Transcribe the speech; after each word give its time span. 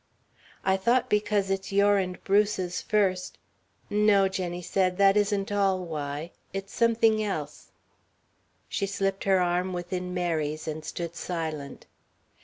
"I 0.65 0.77
thought 0.77 1.11
because 1.11 1.51
it's 1.51 1.71
your 1.71 1.97
and 1.99 2.19
Bruce's 2.23 2.81
first" 2.81 3.37
"No," 4.07 4.27
Jenny 4.27 4.63
said, 4.63 4.97
"that 4.97 5.15
isn't 5.15 5.51
all 5.51 5.85
why. 5.85 6.31
It's 6.53 6.73
something 6.73 7.23
else." 7.23 7.71
She 8.67 8.87
slipped 8.87 9.25
her 9.25 9.39
arm 9.39 9.73
within 9.73 10.11
Mary's 10.11 10.67
and 10.67 10.83
stood 10.83 11.15
silent. 11.15 11.85